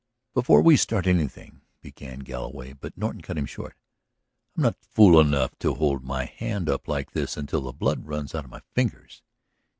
"Before 0.33 0.63
we 0.63 0.77
start 0.77 1.05
anything," 1.05 1.61
began 1.79 2.21
Galloway. 2.21 2.73
But 2.73 2.97
Norton 2.97 3.21
cut 3.21 3.37
him 3.37 3.45
short. 3.45 3.75
"I 4.57 4.59
am 4.59 4.63
not 4.63 4.77
fool 4.81 5.19
enough 5.19 5.55
to 5.59 5.75
hold 5.75 6.03
my 6.03 6.25
hand 6.25 6.67
up 6.69 6.87
like 6.87 7.11
this 7.11 7.37
until 7.37 7.61
the 7.61 7.71
blood 7.71 8.07
runs 8.07 8.33
out 8.33 8.45
of 8.45 8.49
my 8.49 8.61
fingers. 8.73 9.21